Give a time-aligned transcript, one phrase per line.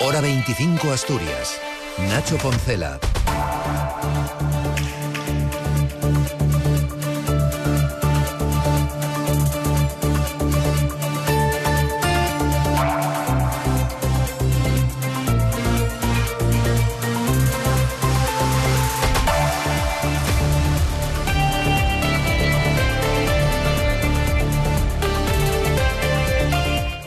[0.00, 1.58] Hora 25 Asturias.
[1.98, 3.00] Nacho Poncela.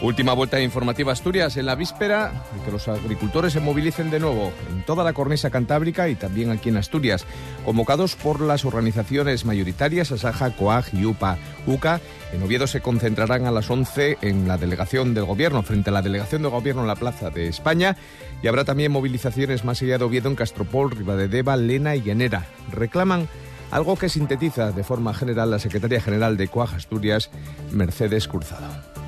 [0.09, 4.51] Última vuelta informativa Asturias en la víspera de que los agricultores se movilicen de nuevo
[4.71, 7.27] en toda la cornisa cantábrica y también aquí en Asturias,
[7.63, 11.37] convocados por las organizaciones mayoritarias Asaja, COAG y UPA.
[11.67, 12.01] UCA
[12.33, 16.01] en Oviedo se concentrarán a las 11 en la delegación del gobierno, frente a la
[16.01, 17.95] delegación del gobierno en la Plaza de España
[18.41, 22.47] y habrá también movilizaciones más allá de Oviedo en Castropol, Ribadedeva, Lena y Llanera.
[22.71, 23.27] Reclaman
[23.69, 27.29] algo que sintetiza de forma general la secretaria general de COAG Asturias,
[27.71, 28.98] Mercedes Cruzado.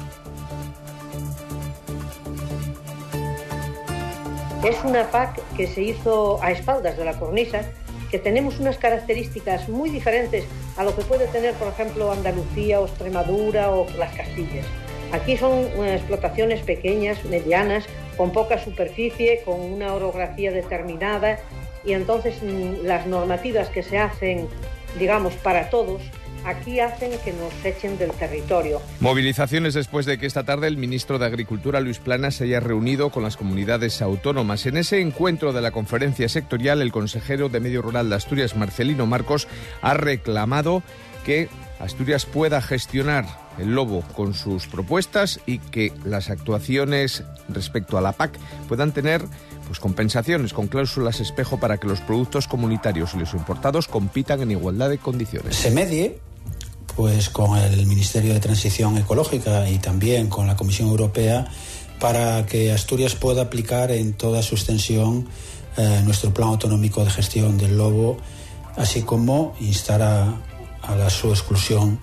[4.64, 7.62] Es una PAC que se hizo a espaldas de la cornisa,
[8.12, 10.46] que tenemos unas características muy diferentes
[10.78, 14.68] a lo que puede tener, por ejemplo, Andalucía o Extremadura o las Castillas.
[15.14, 17.86] Aquí son explotaciones pequeñas, medianas,
[18.18, 21.40] con poca superficie, con una orografía determinada
[21.84, 24.48] y entonces mm, las normativas que se hacen,
[25.00, 26.04] digamos, para todos,
[26.46, 28.82] aquí hacen que nos echen del territorio.
[29.00, 33.10] Movilizaciones después de que esta tarde el ministro de Agricultura, Luis Plana, se haya reunido
[33.10, 34.66] con las comunidades autónomas.
[34.66, 39.06] En ese encuentro de la conferencia sectorial, el consejero de Medio Rural de Asturias, Marcelino
[39.06, 39.48] Marcos,
[39.82, 40.84] ha reclamado
[41.26, 43.26] que Asturias pueda gestionar
[43.58, 49.22] el lobo con sus propuestas y que las actuaciones respecto a la PAC puedan tener
[49.68, 54.52] pues compensaciones con cláusulas espejo para que los productos comunitarios y los importados compitan en
[54.52, 55.56] igualdad de condiciones.
[55.56, 56.20] Se medie
[56.96, 61.48] pues con el Ministerio de Transición Ecológica y también con la Comisión Europea
[62.00, 65.28] para que Asturias pueda aplicar en toda su extensión
[65.78, 68.18] eh, nuestro plan autonómico de gestión del lobo,
[68.76, 70.36] así como instar a,
[70.82, 72.00] a su exclusión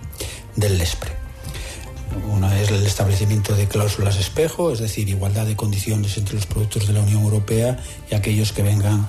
[0.57, 1.11] del LESPRE.
[2.33, 6.87] Una es el establecimiento de cláusulas espejo, es decir, igualdad de condiciones entre los productos
[6.87, 7.79] de la Unión Europea
[8.11, 9.07] y aquellos que vengan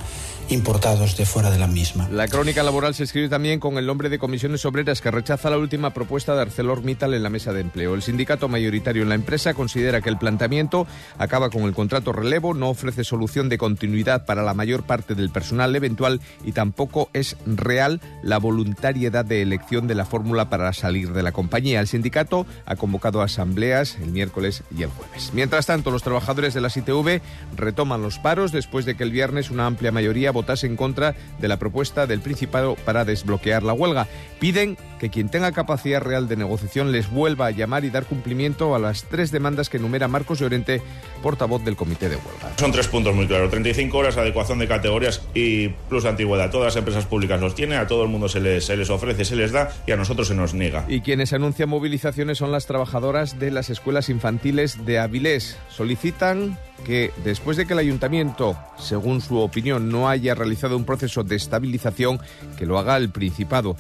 [0.50, 2.08] importados de fuera de la misma.
[2.12, 5.58] La crónica laboral se escribe también con el nombre de Comisiones Obreras que rechaza la
[5.58, 7.94] última propuesta de ArcelorMittal en la mesa de empleo.
[7.94, 10.88] El sindicato mayoritario en la empresa considera que el planteamiento
[11.18, 15.30] acaba con el contrato relevo, no ofrece solución de continuidad para la mayor parte del
[15.30, 21.14] personal eventual y tampoco es real la voluntariedad de elección de la fórmula para salir
[21.14, 21.80] de la compañía.
[21.80, 25.32] El sindicato ha convocado asambleas el miércoles y el jueves.
[25.34, 27.22] Mientras tanto, los trabajadores de la ITV
[27.56, 31.48] retoman los paros después de que el viernes una amplia mayoría votase en contra de
[31.48, 34.08] la propuesta del Principado para desbloquear la huelga.
[34.40, 38.76] Piden que quien tenga capacidad real de negociación les vuelva a llamar y dar cumplimiento
[38.76, 40.82] a las tres demandas que enumera Marcos Llorente,
[41.24, 42.58] portavoz del Comité de Huelga.
[42.58, 43.50] Son tres puntos muy claros.
[43.50, 46.52] 35 horas, adecuación de categorías y plus antigüedad.
[46.52, 49.26] Todas las empresas públicas los tienen, a todo el mundo se les, se les ofrece,
[49.26, 50.86] se les da y a nosotros se nos niega.
[50.88, 55.58] Y quienes anuncian movilizaciones son las trabajadoras de las escuelas infantiles de Avilés.
[55.70, 61.24] Solicitan que después de que el ayuntamiento, según su opinión, no haya realizado un proceso
[61.24, 62.20] de estabilización,
[62.58, 63.76] que lo haga el Principado.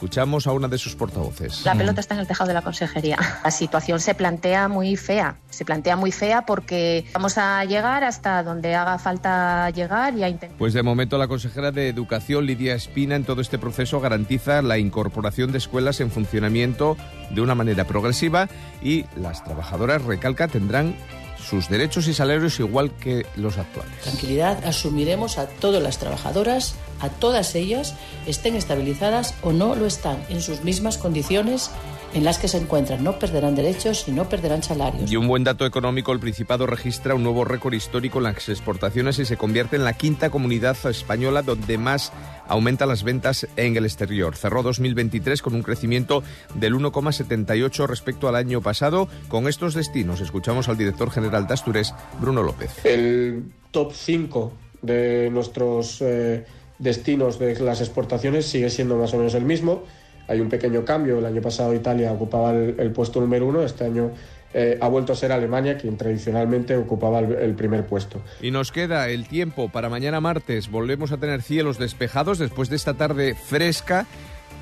[0.00, 1.62] Escuchamos a una de sus portavoces.
[1.62, 3.18] La pelota está en el tejado de la consejería.
[3.44, 5.36] La situación se plantea muy fea.
[5.50, 10.30] Se plantea muy fea porque vamos a llegar hasta donde haga falta llegar y a
[10.30, 10.56] intentar.
[10.56, 14.78] Pues de momento la consejera de Educación, Lidia Espina, en todo este proceso garantiza la
[14.78, 16.96] incorporación de escuelas en funcionamiento
[17.28, 18.48] de una manera progresiva
[18.82, 20.96] y las trabajadoras, recalca, tendrán
[21.48, 23.92] sus derechos y salarios igual que los actuales.
[24.02, 27.94] Tranquilidad, asumiremos a todas las trabajadoras, a todas ellas,
[28.26, 31.70] estén estabilizadas o no lo están, en sus mismas condiciones
[32.14, 33.02] en las que se encuentran.
[33.04, 35.10] No perderán derechos y no perderán salarios.
[35.10, 39.18] Y un buen dato económico, el Principado registra un nuevo récord histórico en las exportaciones
[39.18, 42.12] y se convierte en la quinta comunidad española donde más
[42.46, 44.36] aumentan las ventas en el exterior.
[44.36, 46.22] Cerró 2023 con un crecimiento
[46.54, 49.08] del 1,78 respecto al año pasado.
[49.28, 52.84] Con estos destinos, escuchamos al director general de Astures, Bruno López.
[52.84, 54.52] El top 5
[54.82, 56.44] de nuestros eh,
[56.78, 59.84] destinos de las exportaciones sigue siendo más o menos el mismo
[60.30, 61.18] hay un pequeño cambio.
[61.18, 64.12] El año pasado Italia ocupaba el, puesto número uno, este año
[64.54, 68.22] eh, ha vuelto a ser Alemania quien tradicionalmente ocupaba el, el, primer puesto.
[68.40, 70.70] Y nos queda el tiempo para mañana martes.
[70.70, 74.06] Volvemos a tener cielos despejados después de esta tarde fresca.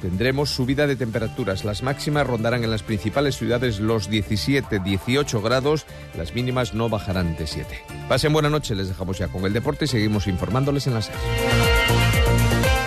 [0.00, 1.64] Tendremos subida de temperaturas.
[1.64, 5.84] Las máximas rondarán en las principales ciudades los 17-18 grados.
[6.16, 7.66] Las mínimas no bajarán de 7.
[8.08, 8.74] Pasen buena noche.
[8.74, 12.17] Les dejamos ya con el deporte y seguimos informándoles en las 6.